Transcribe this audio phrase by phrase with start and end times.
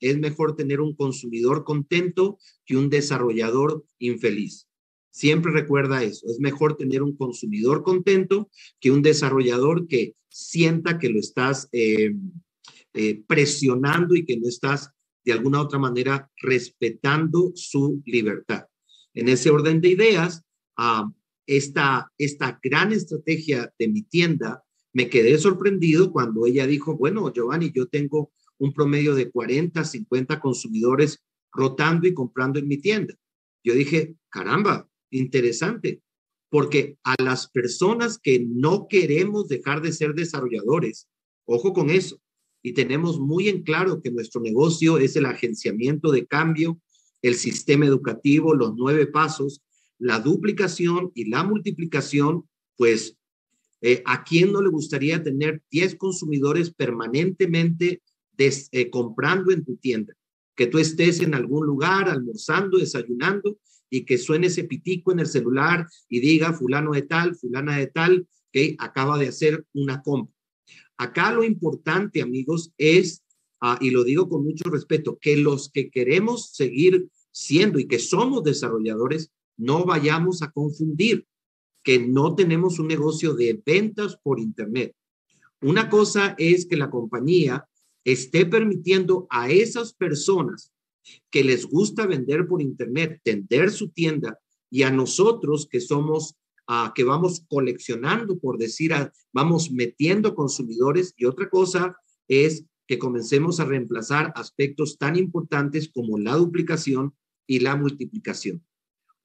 [0.00, 4.66] es mejor tener un consumidor contento que un desarrollador infeliz.
[5.12, 11.08] Siempre recuerda eso, es mejor tener un consumidor contento que un desarrollador que sienta que
[11.08, 12.14] lo estás eh,
[12.94, 14.90] eh, presionando y que no estás
[15.24, 18.66] de alguna otra manera respetando su libertad.
[19.14, 20.42] En ese orden de ideas,
[20.76, 21.10] ah,
[21.46, 24.62] esta, esta gran estrategia de mi tienda,
[24.92, 30.38] me quedé sorprendido cuando ella dijo, bueno, Giovanni, yo tengo un promedio de 40, 50
[30.38, 33.14] consumidores rotando y comprando en mi tienda.
[33.64, 36.02] Yo dije, caramba, interesante,
[36.50, 41.08] porque a las personas que no queremos dejar de ser desarrolladores,
[41.46, 42.20] ojo con eso,
[42.62, 46.78] y tenemos muy en claro que nuestro negocio es el agenciamiento de cambio,
[47.22, 49.62] el sistema educativo, los nueve pasos,
[49.98, 52.44] la duplicación y la multiplicación,
[52.76, 53.16] pues,
[53.80, 58.02] eh, ¿a quién no le gustaría tener 10 consumidores permanentemente
[58.40, 60.14] eh, comprando en tu tienda?
[60.56, 63.58] Que tú estés en algún lugar almorzando, desayunando
[63.88, 67.88] y que suene ese pitico en el celular y diga fulano de tal, fulana de
[67.88, 70.34] tal, que acaba de hacer una compra.
[70.96, 73.24] Acá lo importante, amigos, es,
[73.60, 77.98] ah, y lo digo con mucho respeto, que los que queremos seguir siendo y que
[77.98, 81.26] somos desarrolladores, no vayamos a confundir
[81.82, 84.94] que no tenemos un negocio de ventas por Internet.
[85.62, 87.66] Una cosa es que la compañía
[88.04, 90.72] esté permitiendo a esas personas
[91.30, 94.38] que les gusta vender por internet, tender su tienda
[94.70, 96.36] y a nosotros que somos,
[96.68, 98.92] uh, que vamos coleccionando, por decir,
[99.32, 101.14] vamos metiendo consumidores.
[101.16, 101.96] Y otra cosa
[102.28, 107.14] es que comencemos a reemplazar aspectos tan importantes como la duplicación
[107.46, 108.64] y la multiplicación.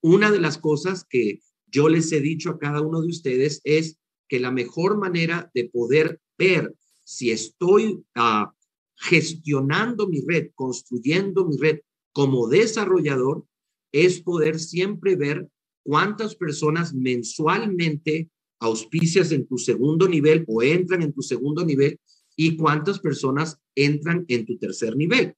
[0.02, 4.00] Una de las cosas que yo les he dicho a cada uno de ustedes es
[4.28, 8.48] que la mejor manera de poder ver si estoy uh,
[8.96, 11.80] gestionando mi red, construyendo mi red
[12.14, 13.46] como desarrollador,
[13.92, 15.48] es poder siempre ver
[15.84, 18.30] cuántas personas mensualmente
[18.60, 22.00] auspicias en tu segundo nivel o entran en tu segundo nivel
[22.36, 25.36] y cuántas personas entran en tu tercer nivel.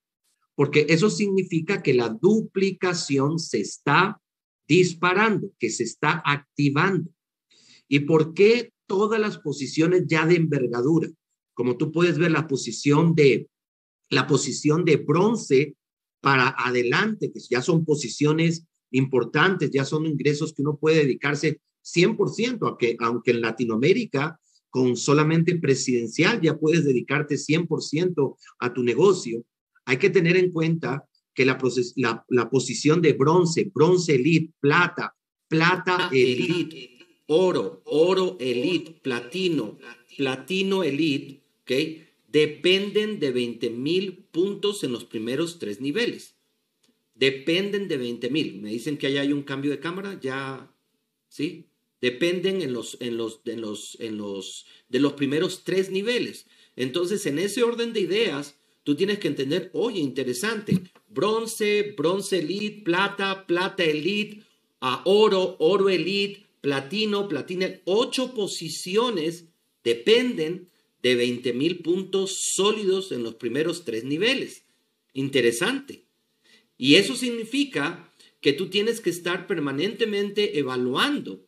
[0.56, 4.20] Porque eso significa que la duplicación se está
[4.68, 7.12] disparando, que se está activando.
[7.88, 11.10] ¿Y por qué todas las posiciones ya de envergadura?
[11.58, 13.50] Como tú puedes ver la posición de
[14.12, 15.76] la posición de bronce
[16.22, 22.72] para adelante, que ya son posiciones importantes, ya son ingresos que uno puede dedicarse 100%,
[22.72, 29.44] a que, aunque en Latinoamérica con solamente presidencial ya puedes dedicarte 100% a tu negocio,
[29.86, 31.58] hay que tener en cuenta que la,
[31.96, 35.16] la, la posición de bronce, bronce elite, plata,
[35.48, 39.80] plata elite, oro, oro elite, platino,
[40.16, 41.47] platino elite,
[42.28, 46.36] Dependen de 20 mil puntos en los primeros tres niveles.
[47.16, 48.62] Dependen de 20 mil.
[48.62, 50.72] Me dicen que allá hay un cambio de cámara, ya,
[51.30, 51.68] ¿sí?
[52.00, 56.46] Dependen en los, en los, en los, en los, de los primeros tres niveles.
[56.76, 62.84] Entonces, en ese orden de ideas, tú tienes que entender, oye, interesante, bronce, bronce elite,
[62.84, 64.44] plata, plata elite,
[64.80, 69.46] a oro, oro elite, platino, platino, ocho posiciones
[69.84, 70.70] dependen
[71.08, 74.64] de 20 mil puntos sólidos en los primeros tres niveles.
[75.14, 76.04] Interesante.
[76.78, 81.46] Y eso significa que tú tienes que estar permanentemente evaluando.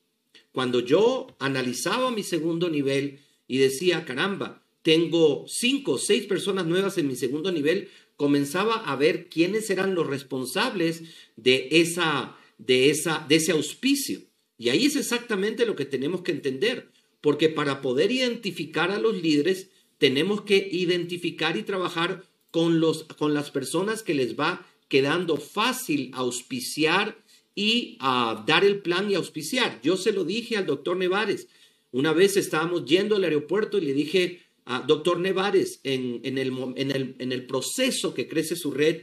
[0.51, 6.97] Cuando yo analizaba mi segundo nivel y decía, caramba, tengo cinco o seis personas nuevas
[6.97, 11.03] en mi segundo nivel, comenzaba a ver quiénes eran los responsables
[11.35, 14.21] de, esa, de, esa, de ese auspicio.
[14.57, 16.89] Y ahí es exactamente lo que tenemos que entender
[17.21, 23.33] porque para poder identificar a los líderes tenemos que identificar y trabajar con, los, con
[23.33, 27.17] las personas que les va quedando fácil auspiciar
[27.53, 29.81] y ah, dar el plan y auspiciar.
[29.83, 31.47] Yo se lo dije al doctor Nevares.
[31.91, 36.53] Una vez estábamos yendo al aeropuerto y le dije, a doctor Nevares, en, en, el,
[36.75, 39.01] en, el, en el proceso que crece su red,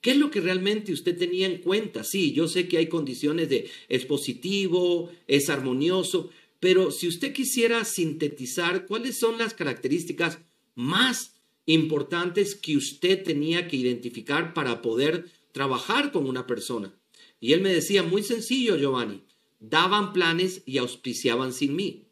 [0.00, 2.04] ¿Qué es lo que realmente usted tenía en cuenta?
[2.04, 7.84] Sí, yo sé que hay condiciones de es positivo, es armonioso, pero si usted quisiera
[7.84, 10.38] sintetizar cuáles son las características
[10.74, 11.34] más
[11.66, 16.94] importantes que usted tenía que identificar para poder trabajar con una persona.
[17.40, 19.22] Y él me decía, muy sencillo, Giovanni,
[19.60, 22.06] daban planes y auspiciaban sin mí.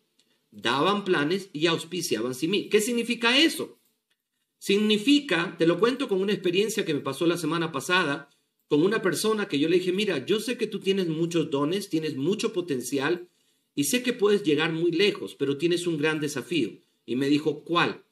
[0.50, 2.68] Daban planes y auspiciaban sin mí.
[2.68, 3.78] ¿Qué significa eso?
[4.58, 8.28] Significa, te lo cuento con una experiencia que me pasó la semana pasada,
[8.68, 11.88] con una persona que yo le dije, mira, yo sé que tú tienes muchos dones,
[11.88, 13.28] tienes mucho potencial,
[13.76, 16.72] y sé que puedes llegar muy lejos, pero tienes un gran desafío.
[17.04, 18.02] Y me dijo, ¿cuál?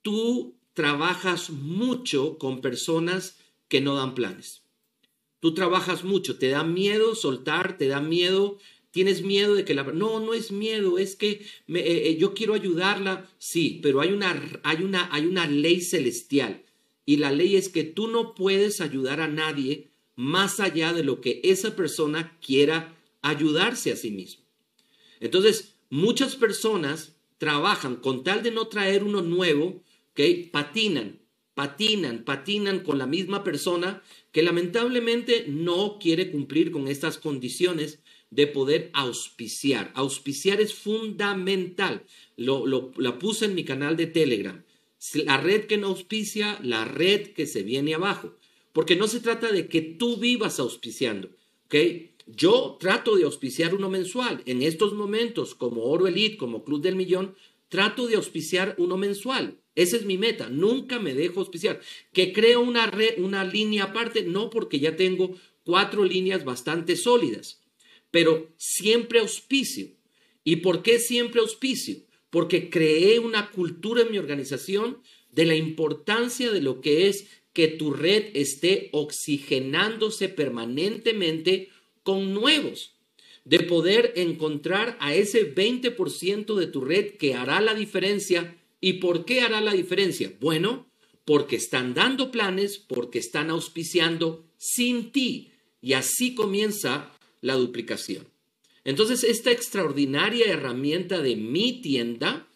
[0.00, 3.36] Tú trabajas mucho con personas
[3.68, 4.62] que no dan planes.
[5.40, 8.58] Tú trabajas mucho, te da miedo soltar, te da miedo,
[8.92, 9.82] tienes miedo de que la...
[9.82, 14.60] No, no es miedo, es que eh, eh, yo quiero ayudarla, sí, pero hay una,
[14.62, 16.62] hay, una, hay una ley celestial
[17.04, 21.20] y la ley es que tú no puedes ayudar a nadie más allá de lo
[21.20, 24.41] que esa persona quiera ayudarse a sí mismo.
[25.22, 29.82] Entonces, muchas personas trabajan con tal de no traer uno nuevo,
[30.14, 31.20] que patinan,
[31.54, 34.02] patinan, patinan con la misma persona
[34.32, 39.92] que lamentablemente no quiere cumplir con estas condiciones de poder auspiciar.
[39.94, 42.04] Auspiciar es fundamental.
[42.36, 44.64] Lo, lo, la puse en mi canal de Telegram.
[45.24, 48.36] La red que no auspicia, la red que se viene abajo.
[48.72, 51.28] Porque no se trata de que tú vivas auspiciando.
[51.66, 51.74] ¿ok?
[52.26, 54.42] Yo trato de auspiciar uno mensual.
[54.46, 57.34] En estos momentos, como Oro Elite, como Club del Millón,
[57.68, 59.58] trato de auspiciar uno mensual.
[59.74, 60.48] Esa es mi meta.
[60.48, 61.80] Nunca me dejo auspiciar.
[62.12, 67.62] Que creo una, una línea aparte, no porque ya tengo cuatro líneas bastante sólidas,
[68.10, 69.88] pero siempre auspicio.
[70.44, 71.96] ¿Y por qué siempre auspicio?
[72.30, 77.68] Porque creé una cultura en mi organización de la importancia de lo que es que
[77.68, 81.68] tu red esté oxigenándose permanentemente
[82.02, 82.94] con nuevos,
[83.44, 88.56] de poder encontrar a ese 20% de tu red que hará la diferencia.
[88.80, 90.32] ¿Y por qué hará la diferencia?
[90.40, 90.86] Bueno,
[91.24, 95.52] porque están dando planes, porque están auspiciando sin ti.
[95.80, 97.10] Y así comienza
[97.40, 98.28] la duplicación.
[98.84, 102.48] Entonces, esta extraordinaria herramienta de mi tienda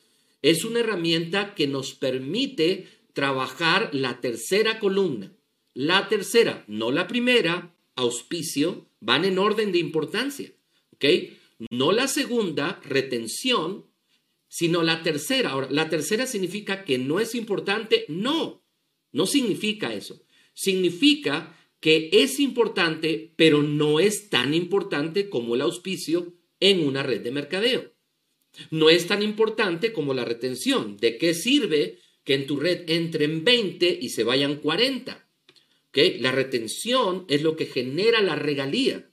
[0.42, 5.32] es una herramienta que nos permite trabajar la tercera columna.
[5.74, 10.52] La tercera, no la primera, auspicio, van en orden de importancia.
[10.90, 11.04] ¿Ok?
[11.70, 13.86] No la segunda, retención,
[14.48, 15.50] sino la tercera.
[15.50, 18.04] Ahora, la tercera significa que no es importante.
[18.08, 18.64] No,
[19.12, 20.20] no significa eso.
[20.54, 27.20] Significa que es importante, pero no es tan importante como el auspicio en una red
[27.20, 27.92] de mercadeo.
[28.70, 30.96] No es tan importante como la retención.
[30.96, 35.25] ¿De qué sirve que en tu red entren 20 y se vayan 40?
[35.96, 39.08] La retención es lo que genera la regalía.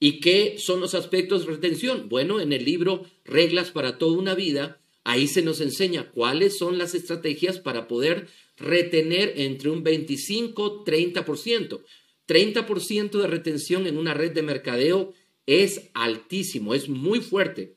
[0.00, 2.08] ¿Y qué son los aspectos de retención?
[2.08, 6.78] Bueno, en el libro Reglas para toda una vida, ahí se nos enseña cuáles son
[6.78, 11.82] las estrategias para poder retener entre un 25 30%.
[12.26, 15.12] 30% de retención en una red de mercadeo
[15.44, 17.76] es altísimo, es muy fuerte.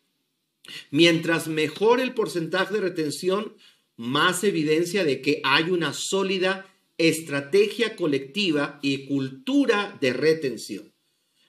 [0.89, 3.57] Mientras mejor el porcentaje de retención,
[3.97, 6.65] más evidencia de que hay una sólida
[6.97, 10.93] estrategia colectiva y cultura de retención.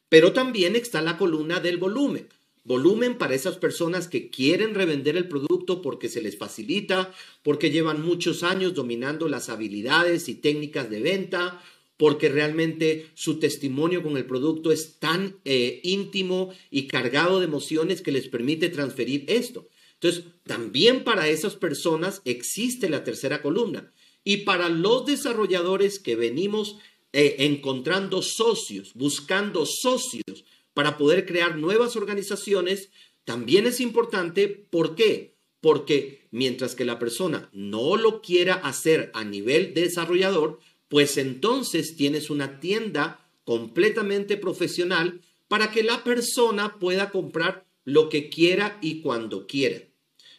[0.08, 2.28] Pero también está la columna del volumen.
[2.64, 7.12] Volumen para esas personas que quieren revender el producto porque se les facilita,
[7.42, 11.62] porque llevan muchos años dominando las habilidades y técnicas de venta,
[11.96, 18.02] porque realmente su testimonio con el producto es tan eh, íntimo y cargado de emociones
[18.02, 19.68] que les permite transferir esto.
[19.94, 23.92] Entonces, también para esas personas existe la tercera columna.
[24.24, 26.76] Y para los desarrolladores que venimos
[27.12, 30.44] eh, encontrando socios, buscando socios
[30.74, 32.90] para poder crear nuevas organizaciones,
[33.24, 34.48] también es importante.
[34.48, 35.34] ¿Por qué?
[35.60, 42.30] Porque mientras que la persona no lo quiera hacer a nivel desarrollador, pues entonces tienes
[42.30, 49.46] una tienda completamente profesional para que la persona pueda comprar lo que quiera y cuando
[49.46, 49.87] quiera.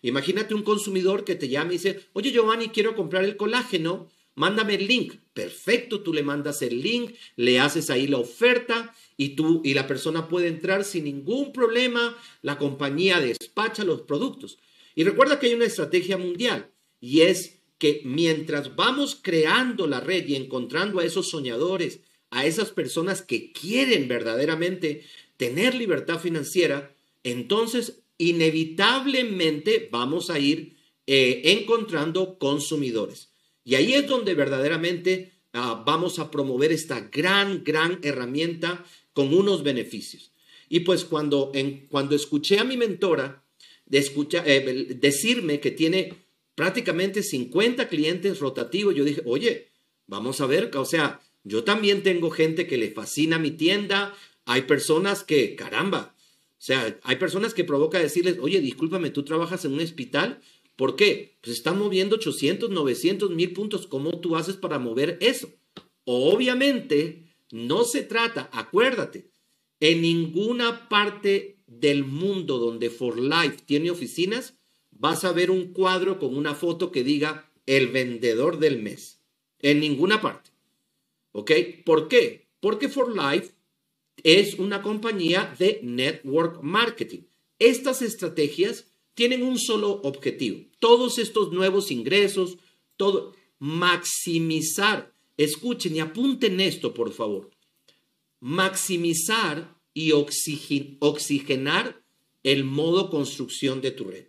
[0.01, 4.75] Imagínate un consumidor que te llama y dice, oye Giovanni, quiero comprar el colágeno, mándame
[4.75, 5.15] el link.
[5.33, 9.87] Perfecto, tú le mandas el link, le haces ahí la oferta y tú y la
[9.87, 14.57] persona puede entrar sin ningún problema, la compañía despacha los productos.
[14.95, 20.27] Y recuerda que hay una estrategia mundial y es que mientras vamos creando la red
[20.27, 25.05] y encontrando a esos soñadores, a esas personas que quieren verdaderamente
[25.37, 30.75] tener libertad financiera, entonces inevitablemente vamos a ir
[31.07, 33.31] eh, encontrando consumidores.
[33.63, 39.63] Y ahí es donde verdaderamente ah, vamos a promover esta gran, gran herramienta con unos
[39.63, 40.31] beneficios.
[40.67, 43.43] Y pues cuando, en, cuando escuché a mi mentora
[43.87, 43.99] de
[44.45, 46.13] eh, decirme que tiene
[46.53, 49.69] prácticamente 50 clientes rotativos, yo dije, oye,
[50.05, 54.13] vamos a ver, o sea, yo también tengo gente que le fascina mi tienda,
[54.45, 56.15] hay personas que, caramba,
[56.59, 60.41] o sea, hay personas que provoca decirles, oye, discúlpame, tú trabajas en un hospital.
[60.75, 61.37] ¿Por qué?
[61.41, 63.87] Pues están moviendo 800, 900 mil puntos.
[63.87, 65.49] ¿Cómo tú haces para mover eso?
[66.03, 69.31] Obviamente, no se trata, acuérdate,
[69.79, 74.55] en ninguna parte del mundo donde For Life tiene oficinas,
[74.91, 79.21] vas a ver un cuadro con una foto que diga el vendedor del mes.
[79.59, 80.49] En ninguna parte.
[81.31, 81.51] ¿Ok?
[81.85, 82.49] ¿Por qué?
[82.59, 83.53] Porque For Life
[84.23, 87.21] es una compañía de network marketing.
[87.59, 90.65] Estas estrategias tienen un solo objetivo.
[90.79, 92.57] Todos estos nuevos ingresos,
[92.95, 95.13] todo, maximizar.
[95.37, 97.49] Escuchen y apunten esto, por favor.
[98.39, 102.01] Maximizar y oxigenar
[102.43, 104.27] el modo construcción de tu red.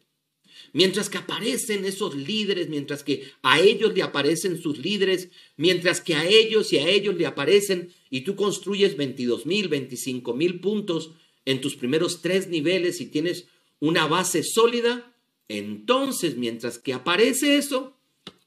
[0.72, 6.14] Mientras que aparecen esos líderes, mientras que a ellos le aparecen sus líderes, mientras que
[6.14, 11.10] a ellos y a ellos le aparecen y tú construyes 22 mil, 25 mil puntos
[11.44, 13.46] en tus primeros tres niveles y tienes
[13.80, 15.12] una base sólida,
[15.48, 17.96] entonces mientras que aparece eso,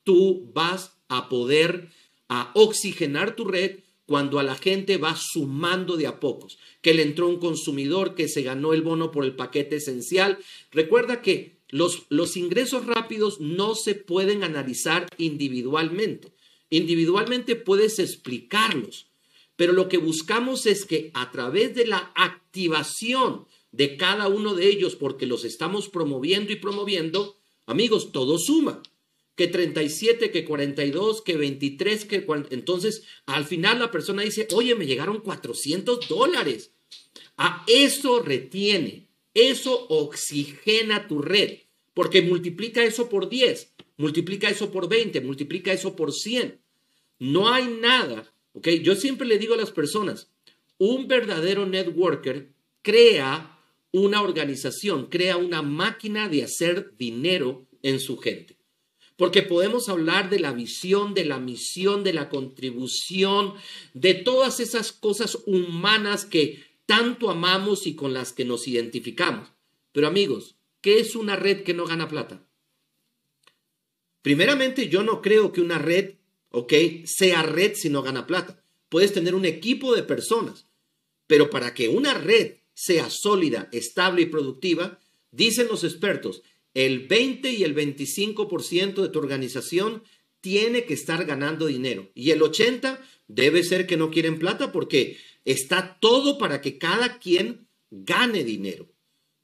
[0.03, 1.89] tú vas a poder
[2.29, 7.03] a oxigenar tu red cuando a la gente va sumando de a pocos, que le
[7.03, 10.37] entró un consumidor que se ganó el bono por el paquete esencial.
[10.71, 16.31] Recuerda que los, ingresos rápidos no se pueden analizar individualmente.
[16.69, 19.07] Individualmente puedes explicarlos,
[19.55, 24.67] pero lo que buscamos es que a través de la activación de cada uno de
[24.67, 28.83] ellos, porque los estamos promoviendo y promoviendo, amigos, todo suma.
[29.35, 34.85] Que 37, que 42, que 23, que entonces al final la persona dice, oye, me
[34.85, 36.71] llegaron 400 dólares.
[37.35, 41.62] A eso retiene, eso oxigena tu red.
[41.93, 46.59] Porque multiplica eso por 10, multiplica eso por 20, multiplica eso por 100.
[47.19, 48.67] No hay nada, ¿ok?
[48.81, 50.31] Yo siempre le digo a las personas,
[50.77, 53.59] un verdadero networker crea
[53.91, 58.57] una organización, crea una máquina de hacer dinero en su gente.
[59.15, 63.53] Porque podemos hablar de la visión, de la misión, de la contribución,
[63.93, 69.49] de todas esas cosas humanas que tanto amamos y con las que nos identificamos.
[69.91, 72.45] Pero amigos, ¿Qué es una red que no gana plata?
[74.21, 76.15] Primeramente, yo no creo que una red,
[76.51, 76.73] ok,
[77.05, 78.61] sea red si no gana plata.
[78.89, 80.67] Puedes tener un equipo de personas,
[81.25, 84.99] pero para que una red sea sólida, estable y productiva,
[85.31, 90.03] dicen los expertos, el 20 y el 25% de tu organización
[90.41, 95.17] tiene que estar ganando dinero y el 80 debe ser que no quieren plata porque
[95.45, 98.92] está todo para que cada quien gane dinero.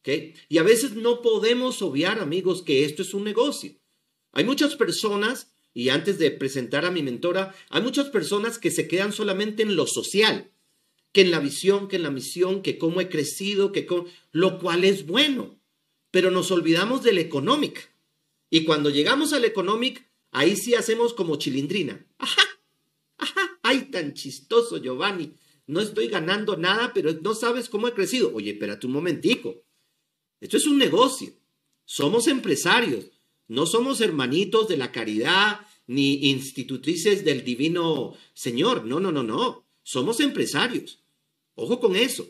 [0.03, 3.75] Y a veces no podemos obviar, amigos, que esto es un negocio.
[4.31, 8.87] Hay muchas personas, y antes de presentar a mi mentora, hay muchas personas que se
[8.87, 10.51] quedan solamente en lo social,
[11.11, 13.87] que en la visión, que en la misión, que cómo he crecido, que
[14.31, 15.59] lo cual es bueno,
[16.11, 17.81] pero nos olvidamos del económico.
[18.49, 20.01] Y cuando llegamos al económico,
[20.31, 22.05] ahí sí hacemos como chilindrina.
[22.17, 22.41] Ajá,
[23.17, 25.33] ajá, ay, tan chistoso, Giovanni.
[25.67, 28.31] No estoy ganando nada, pero no sabes cómo he crecido.
[28.33, 29.63] Oye, espérate un momentico.
[30.41, 31.33] Esto es un negocio.
[31.85, 33.05] Somos empresarios.
[33.47, 38.85] No somos hermanitos de la caridad ni institutrices del divino Señor.
[38.85, 39.65] No, no, no, no.
[39.83, 40.99] Somos empresarios.
[41.55, 42.27] Ojo con eso.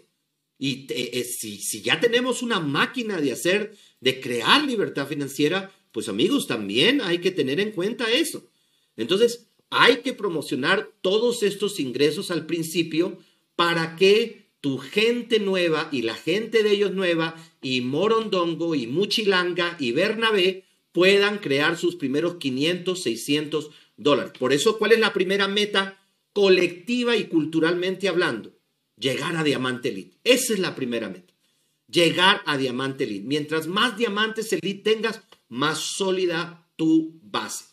[0.58, 6.10] Y eh, si, si ya tenemos una máquina de hacer, de crear libertad financiera, pues
[6.10, 8.50] amigos, también hay que tener en cuenta eso.
[8.96, 13.18] Entonces, hay que promocionar todos estos ingresos al principio
[13.56, 19.78] para que tu gente nueva y la gente de ellos nueva y Morondongo y Muchilanga
[19.80, 24.34] y Bernabé puedan crear sus primeros 500, 600 dólares.
[24.38, 25.98] Por eso, ¿cuál es la primera meta
[26.34, 28.54] colectiva y culturalmente hablando?
[28.98, 30.18] Llegar a Diamante Elite.
[30.24, 31.34] Esa es la primera meta.
[31.88, 33.26] Llegar a Diamante Elite.
[33.26, 37.66] Mientras más diamantes Elite tengas, más sólida tu base.